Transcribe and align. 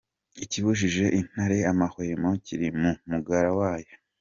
Ikibujije 0.43 1.05
intare 1.19 1.57
amahwemo 1.71 2.29
kiri 2.45 2.67
mu 2.79 2.91
mugara 3.09 3.49
wayo. 3.59 3.93